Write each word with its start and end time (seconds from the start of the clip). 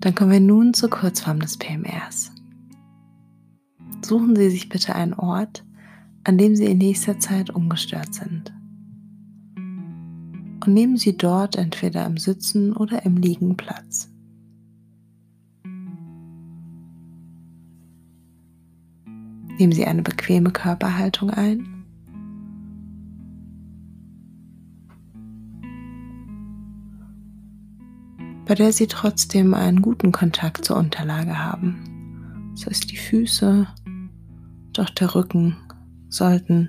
Dann 0.00 0.14
kommen 0.14 0.30
wir 0.30 0.40
nun 0.40 0.72
zur 0.72 0.88
Kurzform 0.88 1.40
des 1.40 1.58
PMRs. 1.58 2.32
Suchen 4.02 4.34
Sie 4.34 4.48
sich 4.48 4.68
bitte 4.70 4.94
einen 4.94 5.12
Ort, 5.12 5.64
an 6.24 6.38
dem 6.38 6.56
Sie 6.56 6.64
in 6.64 6.78
nächster 6.78 7.18
Zeit 7.18 7.50
ungestört 7.50 8.14
sind. 8.14 8.52
Und 9.56 10.68
nehmen 10.68 10.96
Sie 10.96 11.16
dort 11.16 11.56
entweder 11.56 12.06
im 12.06 12.16
Sitzen 12.16 12.74
oder 12.74 13.04
im 13.04 13.16
Liegen 13.16 13.56
Platz. 13.56 14.10
Nehmen 19.58 19.72
Sie 19.72 19.84
eine 19.84 20.02
bequeme 20.02 20.50
Körperhaltung 20.50 21.30
ein. 21.30 21.79
Bei 28.50 28.56
der 28.56 28.72
Sie 28.72 28.88
trotzdem 28.88 29.54
einen 29.54 29.80
guten 29.80 30.10
Kontakt 30.10 30.64
zur 30.64 30.76
Unterlage 30.76 31.38
haben. 31.38 32.50
Das 32.56 32.66
heißt, 32.66 32.90
die 32.90 32.96
Füße, 32.96 33.68
doch 34.72 34.90
der 34.90 35.14
Rücken 35.14 35.56
sollten 36.08 36.68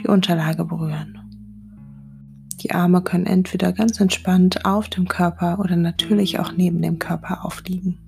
die 0.00 0.06
Unterlage 0.06 0.64
berühren. 0.64 1.18
Die 2.60 2.70
Arme 2.70 3.02
können 3.02 3.26
entweder 3.26 3.72
ganz 3.72 3.98
entspannt 3.98 4.64
auf 4.64 4.88
dem 4.88 5.08
Körper 5.08 5.58
oder 5.58 5.74
natürlich 5.74 6.38
auch 6.38 6.52
neben 6.52 6.80
dem 6.80 7.00
Körper 7.00 7.44
aufliegen. 7.44 7.98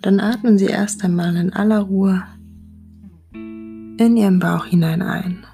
Dann 0.00 0.20
atmen 0.20 0.58
Sie 0.58 0.66
erst 0.66 1.04
einmal 1.04 1.34
in 1.34 1.52
aller 1.52 1.80
Ruhe 1.80 2.22
in 3.32 4.16
Ihren 4.16 4.38
Bauch 4.38 4.66
hinein 4.66 5.02
ein. 5.02 5.44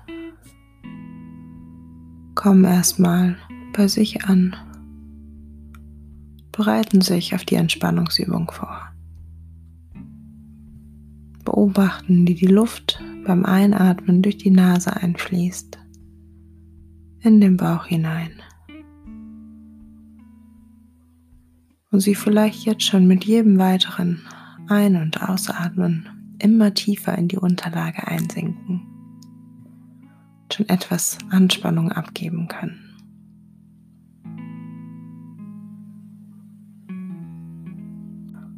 Kommen 2.46 2.62
erstmal 2.62 3.36
bei 3.72 3.88
sich 3.88 4.24
an. 4.26 4.54
Bereiten 6.52 7.00
sich 7.00 7.34
auf 7.34 7.44
die 7.44 7.56
Entspannungsübung 7.56 8.52
vor. 8.52 8.82
Beobachten, 11.44 12.28
wie 12.28 12.36
die 12.36 12.46
Luft 12.46 13.02
beim 13.26 13.44
Einatmen 13.44 14.22
durch 14.22 14.38
die 14.38 14.52
Nase 14.52 14.94
einfließt, 14.94 15.76
in 17.18 17.40
den 17.40 17.56
Bauch 17.56 17.86
hinein. 17.86 18.30
Und 21.90 21.98
sie 21.98 22.14
vielleicht 22.14 22.64
jetzt 22.64 22.84
schon 22.84 23.08
mit 23.08 23.24
jedem 23.24 23.58
weiteren 23.58 24.20
ein- 24.68 24.94
und 24.94 25.20
Ausatmen 25.20 26.36
immer 26.38 26.72
tiefer 26.74 27.18
in 27.18 27.26
die 27.26 27.38
Unterlage 27.38 28.06
einsinken. 28.06 28.95
Schon 30.56 30.70
etwas 30.70 31.18
Anspannung 31.28 31.92
abgeben 31.92 32.48
können. 32.48 32.78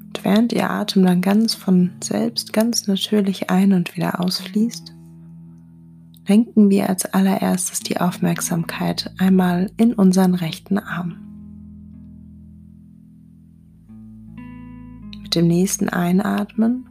Und 0.07 0.25
während 0.25 0.53
Ihr 0.53 0.71
Atem 0.71 1.05
dann 1.05 1.23
ganz 1.23 1.57
von 1.57 1.91
selbst, 2.01 2.53
ganz 2.53 2.87
natürlich 2.87 3.51
ein- 3.51 3.73
und 3.73 3.97
wieder 3.97 4.21
ausfließt, 4.21 4.95
lenken 6.29 6.71
wir 6.71 6.89
als 6.89 7.05
allererstes 7.05 7.81
die 7.81 8.01
Aufmerksamkeit 8.01 9.12
einmal 9.19 9.73
in 9.77 9.93
unseren 9.93 10.37
rechten 10.37 10.79
Arm. 10.79 11.17
Mit 15.21 15.35
dem 15.35 15.49
nächsten 15.49 15.89
Einatmen 15.89 16.87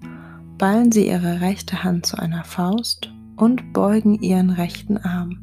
ballen 0.57 0.91
Sie 0.91 1.07
Ihre 1.07 1.39
rechte 1.39 1.85
Hand 1.85 2.05
zu 2.05 2.19
einer 2.19 2.43
Faust 2.43 3.13
und 3.37 3.71
beugen 3.71 4.19
Ihren 4.21 4.49
rechten 4.49 4.97
Arm, 4.97 5.39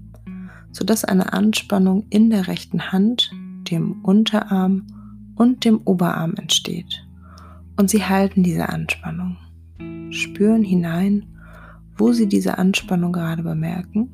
sodass 0.72 1.04
eine 1.04 1.32
Anspannung 1.32 2.04
in 2.10 2.28
der 2.28 2.48
rechten 2.48 2.92
Hand, 2.92 3.30
dem 3.70 4.02
Unterarm 4.02 4.86
und 5.36 5.64
dem 5.64 5.80
Oberarm 5.84 6.34
entsteht. 6.34 7.06
Und 7.76 7.90
Sie 7.90 8.04
halten 8.04 8.42
diese 8.42 8.68
Anspannung. 8.68 9.36
Spüren 10.10 10.62
hinein, 10.62 11.26
wo 11.96 12.12
Sie 12.12 12.28
diese 12.28 12.58
Anspannung 12.58 13.12
gerade 13.12 13.42
bemerken. 13.42 14.10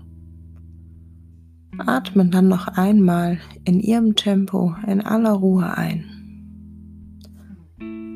Atmen 1.78 2.30
dann 2.30 2.48
noch 2.48 2.68
einmal 2.68 3.38
in 3.64 3.80
Ihrem 3.80 4.14
Tempo 4.14 4.74
in 4.86 5.00
aller 5.00 5.32
Ruhe 5.32 5.76
ein. 5.76 6.04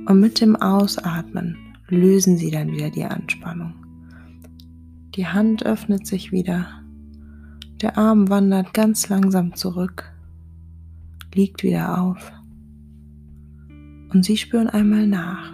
Und 0.06 0.20
mit 0.20 0.40
dem 0.40 0.56
Ausatmen 0.56 1.56
lösen 1.88 2.36
Sie 2.36 2.50
dann 2.50 2.72
wieder 2.72 2.90
die 2.90 3.04
Anspannung. 3.04 3.83
Die 5.14 5.26
Hand 5.26 5.64
öffnet 5.64 6.06
sich 6.06 6.32
wieder. 6.32 6.82
Der 7.80 7.98
Arm 7.98 8.28
wandert 8.28 8.74
ganz 8.74 9.08
langsam 9.08 9.54
zurück, 9.54 10.12
liegt 11.34 11.62
wieder 11.62 12.00
auf. 12.00 12.32
Und 14.12 14.24
Sie 14.24 14.36
spüren 14.36 14.68
einmal 14.68 15.06
nach. 15.06 15.52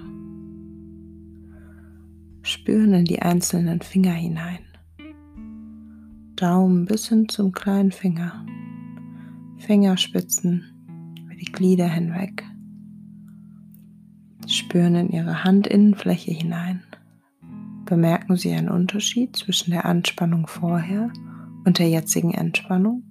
Spüren 2.43 2.95
in 2.95 3.05
die 3.05 3.23
einzelnen 3.23 3.81
Finger 3.81 4.13
hinein. 4.13 4.61
Daumen 6.37 6.87
bis 6.87 7.09
hin 7.09 7.29
zum 7.29 7.53
kleinen 7.53 7.93
Finger. 7.93 8.47
Fingerspitzen 9.59 10.65
über 11.23 11.35
die 11.35 11.53
Glieder 11.53 11.89
hinweg 11.89 12.45
spüren 14.53 14.95
in 14.95 15.11
Ihre 15.11 15.45
Handinnenfläche 15.45 16.33
hinein. 16.33 16.83
Bemerken 17.91 18.37
Sie 18.37 18.53
einen 18.53 18.69
Unterschied 18.69 19.35
zwischen 19.35 19.73
der 19.73 19.85
Anspannung 19.85 20.47
vorher 20.47 21.11
und 21.65 21.81
der 21.81 21.89
jetzigen 21.89 22.33
Entspannung? 22.33 23.03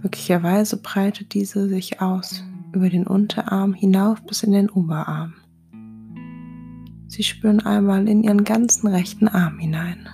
Möglicherweise 0.00 0.80
breitet 0.80 1.34
diese 1.34 1.68
sich 1.68 2.00
aus 2.00 2.44
über 2.72 2.88
den 2.90 3.08
Unterarm 3.08 3.74
hinauf 3.74 4.24
bis 4.24 4.44
in 4.44 4.52
den 4.52 4.70
Oberarm. 4.70 5.34
Sie 7.08 7.24
spüren 7.24 7.58
einmal 7.58 8.08
in 8.08 8.22
Ihren 8.22 8.44
ganzen 8.44 8.86
rechten 8.86 9.26
Arm 9.26 9.58
hinein. 9.58 10.08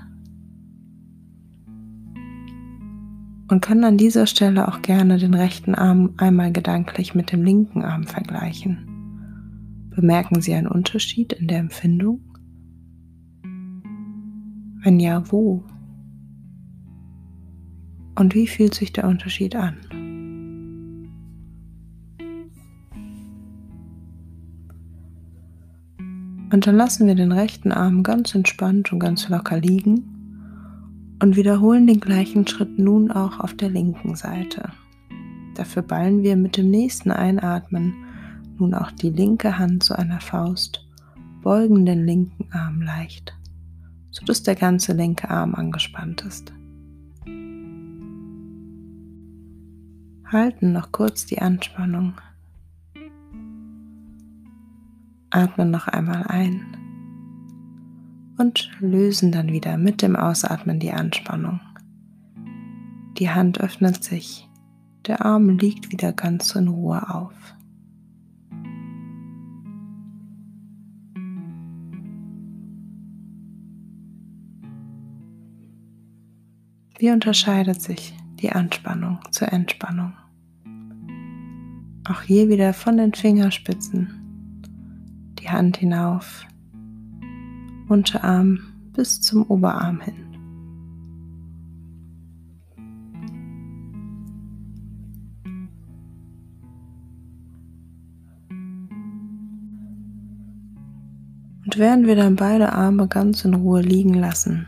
und 3.48 3.60
können 3.60 3.82
an 3.82 3.96
dieser 3.96 4.28
Stelle 4.28 4.68
auch 4.68 4.80
gerne 4.80 5.18
den 5.18 5.34
rechten 5.34 5.74
Arm 5.74 6.14
einmal 6.18 6.52
gedanklich 6.52 7.16
mit 7.16 7.32
dem 7.32 7.42
linken 7.42 7.82
Arm 7.82 8.04
vergleichen. 8.04 8.89
Bemerken 10.00 10.40
Sie 10.40 10.54
einen 10.54 10.66
Unterschied 10.66 11.34
in 11.34 11.46
der 11.46 11.58
Empfindung? 11.58 12.22
Wenn 14.82 14.98
ja, 14.98 15.30
wo? 15.30 15.62
Und 18.14 18.34
wie 18.34 18.46
fühlt 18.46 18.72
sich 18.72 18.94
der 18.94 19.06
Unterschied 19.06 19.54
an? 19.54 19.76
Und 26.50 26.66
dann 26.66 26.76
lassen 26.76 27.06
wir 27.06 27.14
den 27.14 27.32
rechten 27.32 27.70
Arm 27.70 28.02
ganz 28.02 28.34
entspannt 28.34 28.94
und 28.94 29.00
ganz 29.00 29.28
locker 29.28 29.60
liegen 29.60 31.18
und 31.22 31.36
wiederholen 31.36 31.86
den 31.86 32.00
gleichen 32.00 32.46
Schritt 32.46 32.78
nun 32.78 33.10
auch 33.10 33.38
auf 33.40 33.52
der 33.52 33.68
linken 33.68 34.16
Seite. 34.16 34.72
Dafür 35.56 35.82
ballen 35.82 36.22
wir 36.22 36.36
mit 36.36 36.56
dem 36.56 36.70
nächsten 36.70 37.10
Einatmen 37.10 37.92
nun 38.60 38.74
auch 38.74 38.90
die 38.90 39.10
linke 39.10 39.58
Hand 39.58 39.82
zu 39.82 39.98
einer 39.98 40.20
Faust, 40.20 40.86
beugen 41.42 41.86
den 41.86 42.04
linken 42.04 42.52
Arm 42.52 42.82
leicht, 42.82 43.34
sodass 44.10 44.42
der 44.42 44.54
ganze 44.54 44.92
linke 44.92 45.30
Arm 45.30 45.54
angespannt 45.54 46.22
ist. 46.22 46.52
Halten 50.26 50.72
noch 50.72 50.92
kurz 50.92 51.26
die 51.26 51.40
Anspannung. 51.40 52.14
Atmen 55.30 55.70
noch 55.70 55.88
einmal 55.88 56.24
ein 56.24 56.76
und 58.38 58.70
lösen 58.80 59.32
dann 59.32 59.52
wieder 59.52 59.76
mit 59.76 60.02
dem 60.02 60.16
Ausatmen 60.16 60.80
die 60.80 60.92
Anspannung. 60.92 61.60
Die 63.18 63.30
Hand 63.30 63.60
öffnet 63.60 64.02
sich, 64.02 64.48
der 65.06 65.24
Arm 65.24 65.50
liegt 65.50 65.92
wieder 65.92 66.12
ganz 66.12 66.54
in 66.54 66.68
Ruhe 66.68 67.10
auf. 67.10 67.34
Wie 77.00 77.10
unterscheidet 77.10 77.80
sich 77.80 78.14
die 78.42 78.52
Anspannung 78.52 79.20
zur 79.30 79.50
Entspannung? 79.54 80.12
Auch 82.06 82.20
hier 82.20 82.50
wieder 82.50 82.74
von 82.74 82.98
den 82.98 83.14
Fingerspitzen 83.14 84.10
die 85.38 85.48
Hand 85.48 85.78
hinauf 85.78 86.44
Unterarm 87.88 88.58
bis 88.92 89.18
zum 89.22 89.44
Oberarm 89.44 90.02
hin. 90.02 90.26
Und 101.64 101.78
während 101.78 102.06
wir 102.06 102.16
dann 102.16 102.36
beide 102.36 102.74
Arme 102.74 103.08
ganz 103.08 103.46
in 103.46 103.54
Ruhe 103.54 103.80
liegen 103.80 104.12
lassen, 104.12 104.66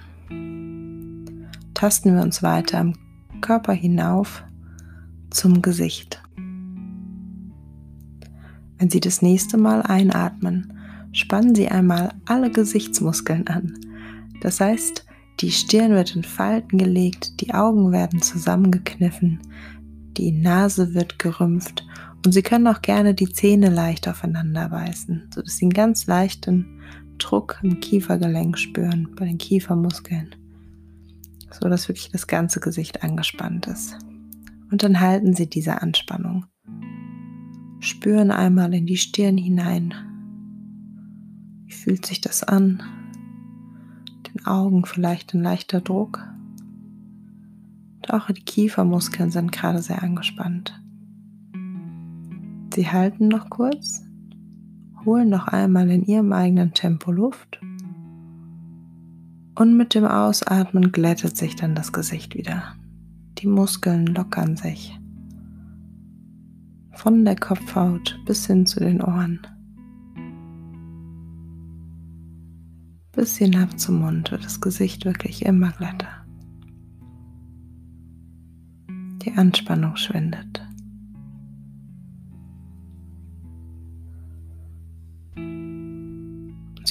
tasten 1.82 2.14
wir 2.14 2.22
uns 2.22 2.44
weiter 2.44 2.78
am 2.78 2.94
Körper 3.40 3.72
hinauf 3.72 4.44
zum 5.30 5.62
Gesicht. 5.62 6.22
Wenn 8.78 8.88
Sie 8.88 9.00
das 9.00 9.20
nächste 9.20 9.58
Mal 9.58 9.82
einatmen, 9.82 10.78
spannen 11.10 11.56
Sie 11.56 11.66
einmal 11.66 12.14
alle 12.24 12.52
Gesichtsmuskeln 12.52 13.48
an. 13.48 13.80
Das 14.42 14.60
heißt, 14.60 15.04
die 15.40 15.50
Stirn 15.50 15.90
wird 15.90 16.14
in 16.14 16.22
Falten 16.22 16.78
gelegt, 16.78 17.40
die 17.40 17.52
Augen 17.52 17.90
werden 17.90 18.22
zusammengekniffen, 18.22 19.40
die 20.16 20.30
Nase 20.30 20.94
wird 20.94 21.18
gerümpft 21.18 21.84
und 22.24 22.30
Sie 22.30 22.42
können 22.42 22.68
auch 22.68 22.82
gerne 22.82 23.12
die 23.12 23.32
Zähne 23.32 23.70
leicht 23.70 24.06
aufeinander 24.06 24.68
beißen, 24.68 25.30
sodass 25.34 25.56
Sie 25.56 25.64
einen 25.64 25.72
ganz 25.72 26.06
leichten 26.06 26.80
Druck 27.18 27.58
im 27.64 27.80
Kiefergelenk 27.80 28.56
spüren, 28.56 29.08
bei 29.16 29.24
den 29.24 29.38
Kiefermuskeln, 29.38 30.36
so 31.52 31.68
dass 31.68 31.88
wirklich 31.88 32.10
das 32.10 32.26
ganze 32.26 32.60
Gesicht 32.60 33.02
angespannt 33.02 33.66
ist. 33.66 33.96
Und 34.70 34.82
dann 34.82 35.00
halten 35.00 35.34
Sie 35.34 35.48
diese 35.48 35.82
Anspannung. 35.82 36.46
Spüren 37.80 38.30
einmal 38.30 38.72
in 38.74 38.86
die 38.86 38.96
Stirn 38.96 39.36
hinein. 39.36 39.92
Wie 41.66 41.72
fühlt 41.72 42.06
sich 42.06 42.20
das 42.20 42.44
an? 42.44 42.82
Den 44.28 44.46
Augen 44.46 44.86
vielleicht 44.86 45.34
ein 45.34 45.42
leichter 45.42 45.80
Druck. 45.80 46.26
Und 47.96 48.10
auch 48.10 48.30
die 48.30 48.44
Kiefermuskeln 48.44 49.30
sind 49.30 49.52
gerade 49.52 49.82
sehr 49.82 50.02
angespannt. 50.02 50.80
Sie 52.74 52.88
halten 52.88 53.28
noch 53.28 53.50
kurz, 53.50 54.02
holen 55.04 55.28
noch 55.28 55.48
einmal 55.48 55.90
in 55.90 56.04
ihrem 56.04 56.32
eigenen 56.32 56.72
Tempo 56.72 57.12
Luft 57.12 57.60
und 59.54 59.76
mit 59.76 59.94
dem 59.94 60.04
Ausatmen 60.04 60.92
glättet 60.92 61.36
sich 61.36 61.56
dann 61.56 61.74
das 61.74 61.92
Gesicht 61.92 62.34
wieder. 62.34 62.74
Die 63.38 63.46
Muskeln 63.46 64.06
lockern 64.06 64.56
sich. 64.56 64.98
Von 66.92 67.24
der 67.24 67.36
Kopfhaut 67.36 68.18
bis 68.26 68.46
hin 68.46 68.66
zu 68.66 68.80
den 68.80 69.02
Ohren. 69.02 69.40
Bis 73.12 73.36
hinab 73.36 73.78
zum 73.78 74.00
Mund 74.00 74.30
wird 74.30 74.44
das 74.44 74.60
Gesicht 74.60 75.04
wirklich 75.04 75.44
immer 75.44 75.70
glatter. 75.72 76.24
Die 79.24 79.32
Anspannung 79.32 79.96
schwindet. 79.96 80.61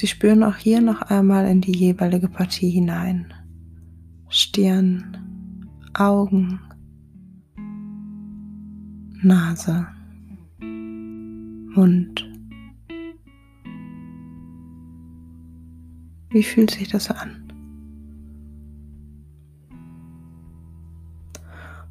Sie 0.02 0.08
spüren 0.08 0.42
auch 0.42 0.56
hier 0.56 0.80
noch 0.80 1.00
einmal 1.02 1.46
in 1.46 1.60
die 1.60 1.76
jeweilige 1.76 2.26
Partie 2.26 2.68
hinein. 2.68 3.32
Stirn, 4.28 5.16
Augen, 5.94 6.58
Nase, 9.22 9.86
Mund. 10.58 12.28
Wie 16.30 16.42
fühlt 16.42 16.72
sich 16.72 16.88
das 16.88 17.08
an? 17.08 17.52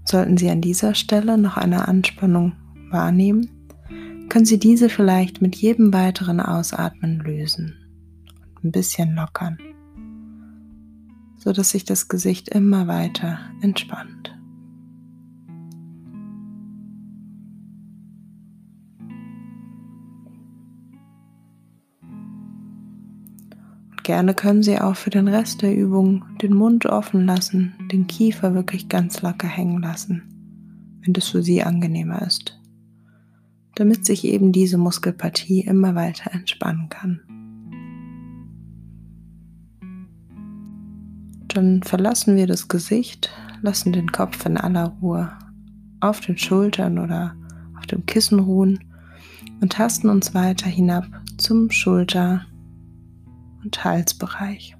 Sollten 0.03 0.35
Sie 0.35 0.49
an 0.49 0.59
dieser 0.59 0.95
Stelle 0.95 1.37
noch 1.37 1.55
eine 1.55 1.87
Anspannung 1.87 2.51
wahrnehmen, 2.89 3.49
können 4.27 4.43
Sie 4.43 4.59
diese 4.59 4.89
vielleicht 4.89 5.41
mit 5.41 5.55
jedem 5.55 5.93
weiteren 5.93 6.41
Ausatmen 6.41 7.21
lösen 7.21 7.77
ein 8.63 8.71
bisschen 8.71 9.15
lockern, 9.15 9.57
sodass 11.37 11.71
sich 11.71 11.85
das 11.85 12.07
Gesicht 12.07 12.49
immer 12.49 12.87
weiter 12.87 13.39
entspannt. 13.61 14.21
Gerne 24.03 24.33
können 24.33 24.63
Sie 24.63 24.79
auch 24.79 24.95
für 24.95 25.11
den 25.11 25.27
Rest 25.27 25.61
der 25.61 25.75
Übung 25.75 26.25
den 26.41 26.53
Mund 26.53 26.85
offen 26.87 27.25
lassen, 27.25 27.73
den 27.91 28.07
Kiefer 28.07 28.55
wirklich 28.55 28.89
ganz 28.89 29.21
locker 29.21 29.47
hängen 29.47 29.81
lassen, 29.81 30.23
wenn 31.01 31.13
das 31.13 31.29
für 31.29 31.43
Sie 31.43 31.61
angenehmer 31.63 32.21
ist, 32.23 32.59
damit 33.75 34.05
sich 34.05 34.25
eben 34.25 34.51
diese 34.51 34.79
Muskelpartie 34.79 35.61
immer 35.61 35.93
weiter 35.93 36.33
entspannen 36.33 36.89
kann. 36.89 37.40
Dann 41.53 41.83
verlassen 41.83 42.37
wir 42.37 42.47
das 42.47 42.69
Gesicht, 42.69 43.29
lassen 43.61 43.91
den 43.91 44.11
Kopf 44.11 44.45
in 44.45 44.57
aller 44.57 44.95
Ruhe 45.01 45.33
auf 45.99 46.21
den 46.21 46.37
Schultern 46.37 46.97
oder 46.97 47.35
auf 47.77 47.85
dem 47.87 48.05
Kissen 48.05 48.39
ruhen 48.39 48.79
und 49.59 49.73
tasten 49.73 50.07
uns 50.07 50.33
weiter 50.33 50.69
hinab 50.69 51.05
zum 51.37 51.69
Schulter- 51.69 52.45
und 53.63 53.83
Halsbereich. 53.83 54.77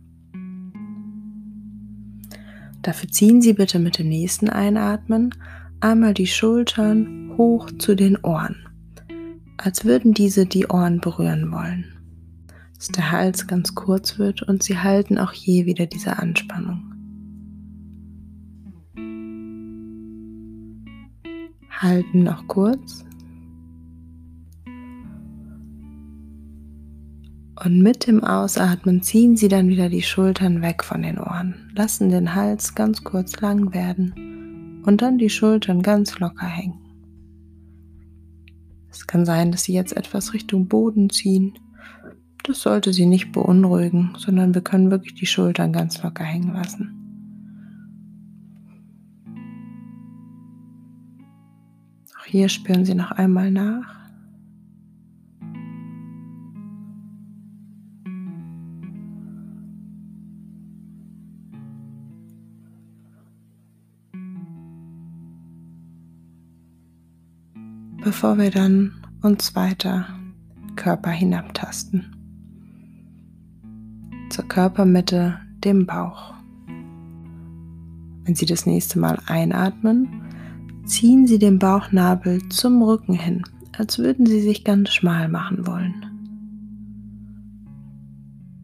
Dafür 2.82 3.10
ziehen 3.10 3.42
Sie 3.42 3.54
bitte 3.54 3.78
mit 3.78 4.00
dem 4.00 4.08
nächsten 4.08 4.50
Einatmen 4.50 5.36
einmal 5.82 6.14
die 6.14 6.28
Schultern 6.28 7.34
hoch 7.38 7.70
zu 7.80 7.96
den 7.96 8.18
Ohren, 8.24 8.56
als 9.58 9.84
würden 9.84 10.14
diese 10.14 10.46
die 10.46 10.68
Ohren 10.68 11.02
berühren 11.02 11.52
wollen. 11.52 12.01
Dass 12.82 12.88
der 12.88 13.12
Hals 13.12 13.46
ganz 13.46 13.76
kurz 13.76 14.18
wird 14.18 14.42
und 14.42 14.64
Sie 14.64 14.80
halten 14.80 15.20
auch 15.20 15.34
hier 15.34 15.68
wieder 15.68 15.86
diese 15.86 16.18
Anspannung. 16.18 16.82
Halten 21.70 22.24
noch 22.24 22.48
kurz 22.48 23.06
Und 27.64 27.84
mit 27.84 28.08
dem 28.08 28.24
Ausatmen 28.24 29.04
ziehen 29.04 29.38
Sie 29.38 29.48
dann 29.48 29.68
wieder 29.68 29.88
die 29.88 30.02
Schultern 30.02 30.64
weg 30.64 30.84
von 30.84 31.04
den 31.04 31.20
Ohren, 31.20 31.72
lassen 31.76 32.10
den 32.10 32.34
Hals 32.34 32.74
ganz 32.74 33.04
kurz 33.04 33.40
lang 33.42 33.76
werden 33.76 34.82
und 34.88 35.04
dann 35.04 35.20
die 35.20 35.30
Schultern 35.30 35.84
ganz 35.84 36.18
locker 36.18 36.48
hängen. 36.48 36.80
Es 38.90 39.06
kann 39.06 39.24
sein, 39.24 39.52
dass 39.52 39.66
Sie 39.66 39.74
jetzt 39.74 39.96
etwas 39.96 40.34
Richtung 40.34 40.68
Boden 40.68 41.12
ziehen. 41.12 41.54
Das 42.44 42.62
sollte 42.62 42.92
Sie 42.92 43.06
nicht 43.06 43.32
beunruhigen, 43.32 44.14
sondern 44.18 44.54
wir 44.54 44.62
können 44.62 44.92
wirklich 44.92 45.14
die 45.16 45.26
Schultern 45.26 45.72
ganz 45.72 46.02
locker 46.02 46.24
hängen 46.24 46.54
lassen. 46.54 46.98
Auch 52.20 52.26
hier 52.26 52.50
spüren 52.50 52.86
Sie 52.86 52.96
noch 52.96 53.12
einmal 53.12 53.52
nach. 53.52 54.02
bevor 68.04 68.38
wir 68.38 68.52
dann 68.52 68.94
uns 69.22 69.56
weiter 69.56 70.08
Körper 70.76 71.12
hinabtasten. 71.12 72.21
Zur 74.32 74.48
Körpermitte, 74.48 75.42
dem 75.62 75.86
Bauch. 75.86 76.34
Wenn 78.24 78.34
Sie 78.34 78.46
das 78.46 78.66
nächste 78.66 78.98
Mal 78.98 79.20
einatmen, 79.28 80.08
ziehen 80.86 81.28
Sie 81.28 81.38
den 81.38 81.60
Bauchnabel 81.60 82.48
zum 82.48 82.82
Rücken 82.82 83.14
hin, 83.14 83.44
als 83.78 84.00
würden 84.00 84.26
Sie 84.26 84.40
sich 84.40 84.64
ganz 84.64 84.94
schmal 84.94 85.28
machen 85.28 85.68
wollen. 85.68 86.06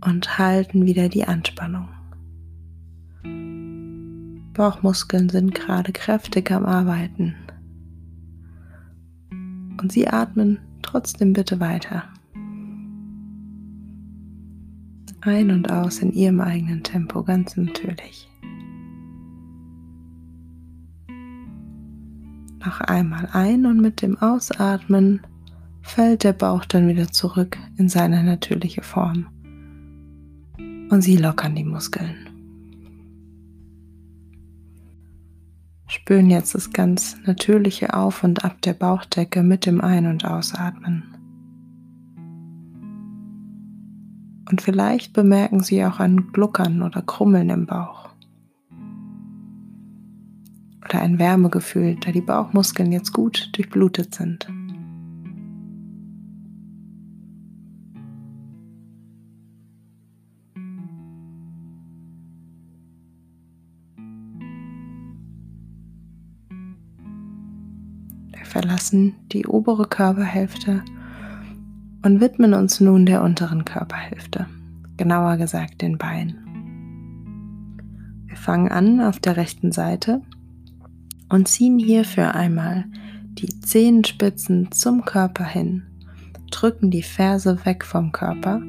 Und 0.06 0.38
halten 0.38 0.86
wieder 0.86 1.10
die 1.10 1.26
Anspannung. 1.26 1.90
Bauchmuskeln 4.54 5.28
sind 5.28 5.54
gerade 5.54 5.92
kräftig 5.92 6.50
am 6.50 6.66
Arbeiten. 6.66 7.36
Und 9.82 9.92
Sie 9.92 10.08
atmen 10.08 10.60
trotzdem 10.82 11.34
bitte 11.34 11.60
weiter. 11.60 12.06
Ein 15.28 15.52
und 15.52 15.70
aus 15.70 16.00
in 16.00 16.14
Ihrem 16.14 16.40
eigenen 16.40 16.84
Tempo, 16.84 17.22
ganz 17.22 17.58
natürlich. 17.58 18.30
Noch 22.66 22.80
einmal 22.82 23.28
ein 23.34 23.66
und 23.66 23.82
mit 23.82 24.02
dem 24.02 24.18
Ausatmen 24.18 25.22
fällt 25.82 26.24
der 26.24 26.32
Bauch 26.32 26.64
dann 26.64 26.88
wieder 26.88 27.12
zurück 27.12 27.58
in 27.76 27.90
seine 27.90 28.24
natürliche 28.24 28.84
Form. 28.84 29.28
Und 30.90 31.02
Sie 31.02 31.18
lockern 31.18 31.56
die 31.56 31.66
Muskeln. 31.66 32.16
Spüren 35.88 36.30
jetzt 36.30 36.56
das 36.56 36.72
ganz 36.72 37.18
natürliche 37.26 37.94
Auf 37.94 38.24
und 38.24 38.46
Ab 38.46 38.62
der 38.62 38.74
Bauchdecke 38.74 39.44
mit 39.44 39.66
dem 39.66 39.82
Ein- 39.82 40.08
und 40.08 40.24
Ausatmen. 40.24 41.17
Und 44.50 44.62
vielleicht 44.62 45.13
bemerken 45.13 45.62
Sie 45.62 45.84
auch 45.84 46.00
ein 46.00 46.32
Gluckern 46.32 46.82
oder 46.82 47.01
Krummeln 47.01 47.50
im 47.50 47.66
Bauch. 47.66 48.08
oder 50.88 51.01
ein 51.01 51.20
Wärmegefühl, 51.20 51.98
da 52.00 52.12
die 52.12 52.22
Bauchmuskeln 52.22 52.92
jetzt 52.92 53.12
gut 53.12 53.50
durchblutet 53.54 54.16
sind. 54.16 54.48
Wir 68.32 68.46
verlassen 68.46 69.16
die 69.34 69.46
obere 69.46 69.88
Körperhälfte 69.88 70.84
und 72.04 72.22
widmen 72.22 72.54
uns 72.54 72.80
nun 72.80 73.06
der 73.06 73.24
unteren 73.24 73.66
Körperhälfte, 73.66 74.46
genauer 74.98 75.38
gesagt 75.38 75.82
den 75.82 75.98
Beinen. 75.98 76.48
Wir 78.27 78.38
fangen 78.38 78.70
an 78.70 79.01
auf 79.01 79.20
der 79.20 79.38
rechten 79.38 79.72
Seite 79.72 80.22
und 81.30 81.48
ziehen 81.48 81.80
hierfür 81.80 82.36
einmal 82.36 82.86
die 83.34 83.60
Zehenspitzen 83.60 84.72
zum 84.72 85.06
Körper 85.06 85.46
hin, 85.46 85.84
drücken 86.50 86.92
die 86.92 87.04
Ferse 87.04 87.66
weg 87.66 87.86
vom 87.86 88.12
Körper 88.12 88.62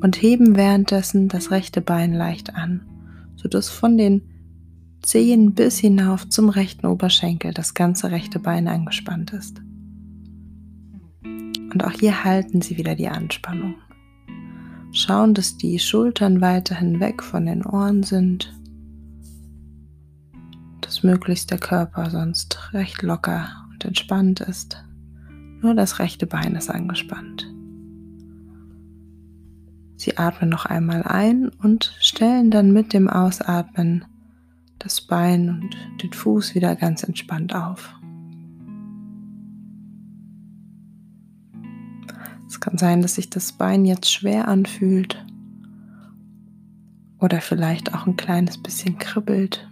und 0.00 0.20
heben 0.20 0.56
währenddessen 0.56 1.28
das 1.28 1.50
rechte 1.50 1.80
Bein 1.80 2.14
leicht 2.14 2.54
an, 2.54 2.82
sodass 3.36 3.68
von 3.68 3.98
den 3.98 4.22
Zehen 5.02 5.54
bis 5.54 5.78
hinauf 5.78 6.28
zum 6.28 6.48
rechten 6.48 6.86
Oberschenkel 6.86 7.52
das 7.52 7.74
ganze 7.74 8.10
rechte 8.10 8.38
Bein 8.38 8.68
angespannt 8.68 9.32
ist. 9.32 9.60
Und 11.76 11.84
auch 11.84 11.92
hier 11.92 12.24
halten 12.24 12.62
Sie 12.62 12.78
wieder 12.78 12.94
die 12.94 13.08
Anspannung. 13.08 13.74
Schauen, 14.92 15.34
dass 15.34 15.58
die 15.58 15.78
Schultern 15.78 16.40
weiterhin 16.40 17.00
weg 17.00 17.22
von 17.22 17.44
den 17.44 17.66
Ohren 17.66 18.02
sind 18.02 18.56
dass 20.86 21.02
möglichst 21.02 21.50
der 21.50 21.58
Körper 21.58 22.10
sonst 22.10 22.72
recht 22.72 23.02
locker 23.02 23.48
und 23.72 23.84
entspannt 23.84 24.40
ist. 24.40 24.82
Nur 25.60 25.74
das 25.74 25.98
rechte 25.98 26.26
Bein 26.26 26.54
ist 26.54 26.70
angespannt. 26.70 27.46
Sie 29.96 30.16
atmen 30.16 30.48
noch 30.48 30.66
einmal 30.66 31.02
ein 31.02 31.48
und 31.48 31.96
stellen 32.00 32.50
dann 32.50 32.72
mit 32.72 32.92
dem 32.92 33.08
Ausatmen 33.08 34.04
das 34.78 35.00
Bein 35.00 35.60
und 35.60 36.02
den 36.02 36.12
Fuß 36.12 36.54
wieder 36.54 36.76
ganz 36.76 37.02
entspannt 37.02 37.54
auf. 37.54 37.94
Es 42.48 42.60
kann 42.60 42.78
sein, 42.78 43.02
dass 43.02 43.16
sich 43.16 43.30
das 43.30 43.52
Bein 43.52 43.84
jetzt 43.84 44.10
schwer 44.10 44.48
anfühlt 44.48 45.24
oder 47.18 47.40
vielleicht 47.40 47.94
auch 47.94 48.06
ein 48.06 48.16
kleines 48.16 48.62
bisschen 48.62 48.98
kribbelt. 48.98 49.68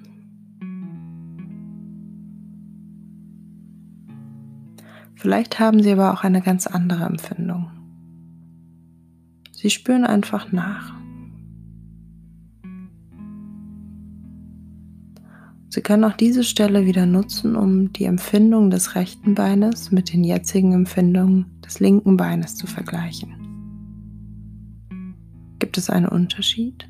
Vielleicht 5.14 5.58
haben 5.58 5.82
Sie 5.82 5.92
aber 5.92 6.12
auch 6.12 6.22
eine 6.24 6.42
ganz 6.42 6.66
andere 6.66 7.04
Empfindung. 7.04 7.70
Sie 9.52 9.70
spüren 9.70 10.04
einfach 10.04 10.52
nach. 10.52 11.03
Sie 15.74 15.82
können 15.82 16.04
auch 16.04 16.16
diese 16.16 16.44
Stelle 16.44 16.86
wieder 16.86 17.04
nutzen, 17.04 17.56
um 17.56 17.92
die 17.92 18.04
Empfindung 18.04 18.70
des 18.70 18.94
rechten 18.94 19.34
Beines 19.34 19.90
mit 19.90 20.12
den 20.12 20.22
jetzigen 20.22 20.72
Empfindungen 20.72 21.46
des 21.66 21.80
linken 21.80 22.16
Beines 22.16 22.54
zu 22.54 22.68
vergleichen. 22.68 23.34
Gibt 25.58 25.76
es 25.76 25.90
einen 25.90 26.06
Unterschied? 26.06 26.88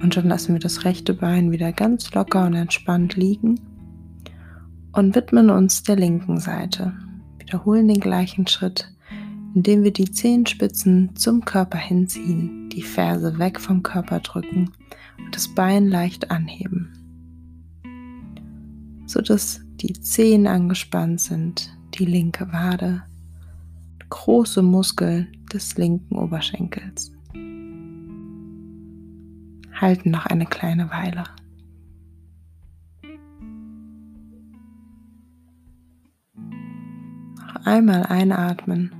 Und 0.00 0.16
dann 0.16 0.26
lassen 0.26 0.54
wir 0.54 0.60
das 0.60 0.84
rechte 0.84 1.14
Bein 1.14 1.52
wieder 1.52 1.70
ganz 1.70 2.12
locker 2.12 2.44
und 2.44 2.54
entspannt 2.54 3.14
liegen 3.14 3.60
und 4.90 5.14
widmen 5.14 5.50
uns 5.50 5.84
der 5.84 5.94
linken 5.94 6.40
Seite. 6.40 6.92
Wiederholen 7.38 7.86
den 7.86 8.00
gleichen 8.00 8.48
Schritt, 8.48 8.92
indem 9.54 9.82
wir 9.82 9.92
die 9.92 10.10
Zehenspitzen 10.10 11.16
zum 11.16 11.44
Körper 11.44 11.78
hinziehen, 11.78 12.68
die 12.70 12.82
Ferse 12.82 13.38
weg 13.38 13.60
vom 13.60 13.82
Körper 13.82 14.20
drücken 14.20 14.70
und 15.18 15.34
das 15.34 15.48
Bein 15.48 15.88
leicht 15.88 16.30
anheben, 16.30 16.92
sodass 19.06 19.60
die 19.76 19.92
Zehen 19.94 20.46
angespannt 20.46 21.20
sind, 21.20 21.76
die 21.94 22.04
linke 22.04 22.52
Wade, 22.52 23.02
große 24.08 24.62
Muskeln 24.62 25.28
des 25.52 25.76
linken 25.76 26.16
Oberschenkels 26.16 27.12
halten 29.80 30.10
noch 30.10 30.26
eine 30.26 30.46
kleine 30.46 30.90
Weile. 30.90 31.24
Noch 37.36 37.66
einmal 37.66 38.04
einatmen 38.04 38.99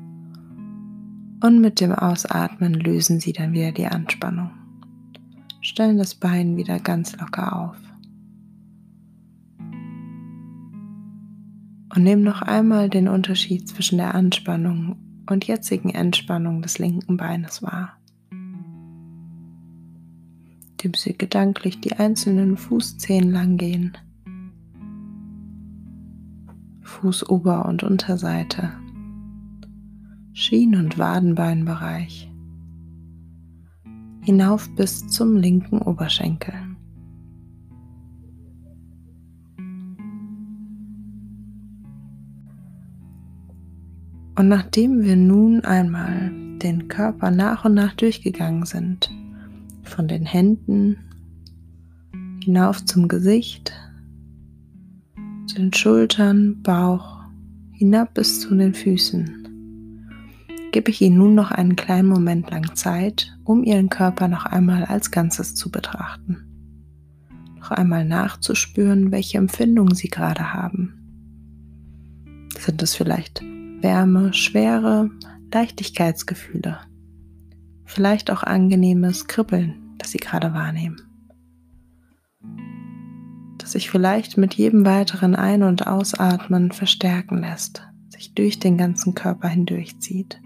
und 1.43 1.61
mit 1.61 1.81
dem 1.81 1.93
Ausatmen 1.93 2.75
lösen 2.75 3.21
Sie 3.21 3.33
dann 3.33 3.53
wieder 3.53 3.73
die 3.73 3.87
Anspannung. 3.87 4.51
Stellen 5.61 5.99
das 5.99 6.15
Bein 6.15 6.57
wieder 6.57 6.79
ganz 6.79 7.17
locker 7.17 7.57
auf. 7.57 7.77
Und 11.95 12.05
nehmen 12.05 12.23
noch 12.23 12.43
einmal 12.43 12.89
den 12.89 13.09
Unterschied 13.09 13.69
zwischen 13.69 13.99
der 13.99 14.15
Anspannung 14.15 14.97
und 15.29 15.47
jetzigen 15.47 15.91
Entspannung 15.91 16.63
des 16.63 16.79
linken 16.79 17.17
Beines 17.17 17.63
wahr 17.63 18.01
indem 20.81 20.95
Sie 20.95 21.17
gedanklich 21.17 21.81
die 21.81 21.93
einzelnen 21.93 22.57
Fußzehen 22.57 23.31
lang 23.31 23.57
gehen. 23.59 23.97
Fußober- 26.83 27.67
und 27.67 27.83
Unterseite, 27.83 28.73
Schien- 30.41 30.75
und 30.75 30.97
Wadenbeinbereich, 30.97 32.33
hinauf 34.23 34.75
bis 34.75 35.07
zum 35.09 35.37
linken 35.37 35.83
Oberschenkel. 35.83 36.55
Und 44.39 44.49
nachdem 44.49 45.03
wir 45.03 45.17
nun 45.17 45.63
einmal 45.67 46.33
den 46.63 46.89
Körper 46.89 47.31
nach 47.31 47.67
und 47.67 47.75
nach 47.75 47.93
durchgegangen 47.93 48.65
sind, 48.65 49.11
von 49.83 50.09
den 50.09 50.25
Händen 50.25 50.97
hinauf 52.43 52.83
zum 52.87 53.09
Gesicht, 53.09 53.75
zu 55.45 55.57
den 55.57 55.75
Schultern, 55.75 56.63
Bauch, 56.63 57.25
hinab 57.73 58.15
bis 58.15 58.41
zu 58.41 58.55
den 58.55 58.73
Füßen. 58.73 59.40
Gebe 60.73 60.91
ich 60.91 61.01
Ihnen 61.01 61.19
nun 61.19 61.35
noch 61.35 61.51
einen 61.51 61.77
kleinen 61.77 62.09
Moment 62.09 62.51
lang 62.51 62.75
Zeit, 62.77 63.37
um 63.45 63.65
Ihren 63.65 63.89
Körper 63.89 64.29
noch 64.29 64.47
einmal 64.47 64.85
als 64.85 65.11
Ganzes 65.11 65.55
zu 65.55 65.71
betrachten. 65.71 66.47
Noch 67.59 67.71
einmal 67.71 68.05
nachzuspüren, 68.05 69.11
welche 69.13 69.39
Empfindungen 69.39 69.95
Sie 69.95 70.09
gerade 70.09 70.53
haben. 70.53 70.95
Sind 72.59 72.83
es 72.83 72.95
vielleicht 72.95 73.43
Wärme, 73.81 74.33
Schwere, 74.33 75.11
Leichtigkeitsgefühle? 75.53 76.79
vielleicht 77.91 78.31
auch 78.31 78.43
angenehmes 78.43 79.27
Kribbeln, 79.27 79.95
das 79.99 80.13
Sie 80.13 80.19
gerade 80.19 80.55
wahrnehmen. 80.55 81.03
Das 83.59 83.73
sich 83.73 83.91
vielleicht 83.91 84.39
mit 84.39 84.55
jedem 84.55 84.87
weiteren 84.87 85.37
Ein- 85.37 85.65
und 85.65 85.87
Ausatmen 85.87 86.73
verstärken 86.73 87.39
lässt, 87.39 87.83
sich 88.09 88.35
durch 88.35 88.59
den 88.59 88.79
ganzen 88.79 89.15
Körper 89.15 89.49
hindurchzieht. 89.49 90.41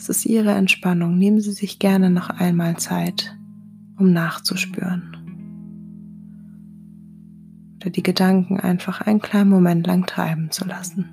Das 0.00 0.08
ist 0.08 0.24
Ihre 0.24 0.52
Entspannung. 0.52 1.18
Nehmen 1.18 1.42
Sie 1.42 1.52
sich 1.52 1.78
gerne 1.78 2.08
noch 2.08 2.30
einmal 2.30 2.78
Zeit, 2.78 3.36
um 3.98 4.14
nachzuspüren. 4.14 5.14
Oder 7.76 7.90
die 7.90 8.02
Gedanken 8.02 8.58
einfach 8.58 9.02
einen 9.02 9.20
kleinen 9.20 9.50
Moment 9.50 9.86
lang 9.86 10.06
treiben 10.06 10.50
zu 10.50 10.64
lassen. 10.64 11.10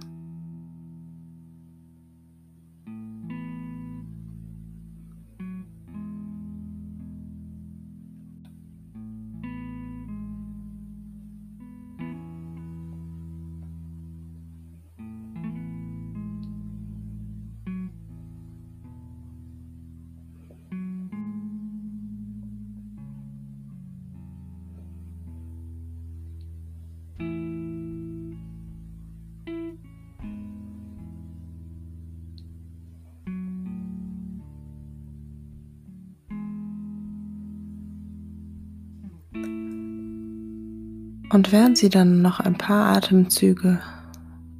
Und 41.29 41.51
während 41.51 41.77
Sie 41.77 41.89
dann 41.89 42.21
noch 42.21 42.39
ein 42.39 42.57
paar 42.57 42.95
Atemzüge 42.95 43.79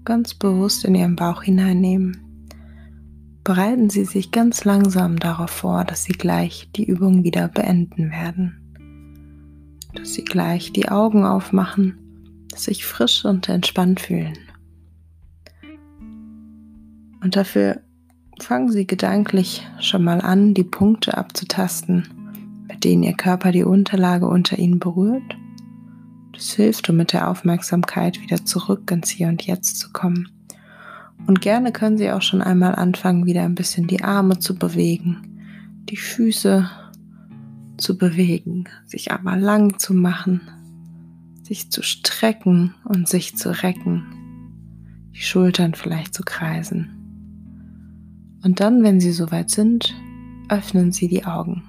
ganz 0.04 0.34
bewusst 0.34 0.84
in 0.84 0.96
Ihren 0.96 1.16
Bauch 1.16 1.44
hineinnehmen, 1.44 2.18
bereiten 3.46 3.90
Sie 3.90 4.04
sich 4.04 4.32
ganz 4.32 4.66
langsam 4.66 5.18
darauf 5.18 5.50
vor, 5.50 5.86
dass 5.86 6.04
Sie 6.04 6.12
gleich 6.12 6.70
die 6.76 6.84
Übung 6.84 7.24
wieder 7.24 7.48
beenden 7.48 8.12
werden. 8.12 8.58
Dass 9.96 10.14
Sie 10.14 10.26
gleich 10.26 10.74
die 10.74 10.90
Augen 10.90 11.24
aufmachen, 11.24 11.98
sich 12.54 12.86
frisch 12.86 13.24
und 13.24 13.48
entspannt 13.48 14.02
fühlen. 14.02 14.38
Und 17.22 17.38
dafür 17.38 17.80
fangen 18.42 18.70
Sie 18.70 18.86
gedanklich 18.86 19.66
schon 19.80 20.04
mal 20.04 20.20
an, 20.20 20.54
die 20.54 20.66
Punkte 20.66 21.18
abzutasten, 21.18 22.10
mit 22.68 22.84
denen 22.84 23.04
Ihr 23.04 23.16
Körper 23.16 23.54
die 23.54 23.64
Unterlage 23.64 24.28
unter 24.28 24.60
Ihnen 24.60 24.80
berührt. 24.80 25.37
Das 26.38 26.52
hilft, 26.52 26.88
um 26.88 26.98
mit 26.98 27.14
der 27.14 27.30
Aufmerksamkeit 27.30 28.22
wieder 28.22 28.46
zurück 28.46 28.92
ins 28.92 29.10
Hier 29.10 29.28
und 29.28 29.42
Jetzt 29.48 29.80
zu 29.80 29.92
kommen. 29.92 30.30
Und 31.26 31.42
gerne 31.42 31.72
können 31.72 31.98
Sie 31.98 32.12
auch 32.12 32.22
schon 32.22 32.44
einmal 32.44 32.76
anfangen, 32.76 33.26
wieder 33.26 33.44
ein 33.44 33.56
bisschen 33.56 33.88
die 33.88 34.04
Arme 34.04 34.38
zu 34.38 34.56
bewegen, 34.56 35.40
die 35.90 35.98
Füße 35.98 36.70
zu 37.78 37.98
bewegen, 37.98 38.66
sich 38.86 39.12
einmal 39.12 39.40
lang 39.40 39.80
zu 39.80 39.96
machen, 39.96 40.42
sich 41.42 41.72
zu 41.72 41.82
strecken 41.82 42.76
und 42.86 43.10
sich 43.10 43.36
zu 43.36 43.64
recken, 43.64 44.06
die 45.16 45.22
Schultern 45.22 45.74
vielleicht 45.74 46.14
zu 46.14 46.22
kreisen. 46.22 46.92
Und 48.44 48.60
dann, 48.60 48.84
wenn 48.84 49.00
Sie 49.00 49.12
soweit 49.12 49.50
sind, 49.50 49.96
öffnen 50.50 50.92
Sie 50.92 51.08
die 51.08 51.26
Augen. 51.26 51.64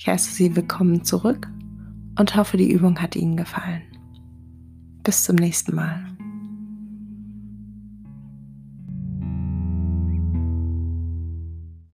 Ich 0.00 0.06
heiße 0.06 0.32
Sie 0.32 0.54
willkommen 0.54 1.02
zurück 1.02 1.48
und 2.16 2.36
hoffe, 2.36 2.56
die 2.56 2.70
Übung 2.70 3.02
hat 3.02 3.16
Ihnen 3.16 3.36
gefallen. 3.36 3.82
Bis 5.02 5.24
zum 5.24 5.34
nächsten 5.34 5.74
Mal. 5.74 6.16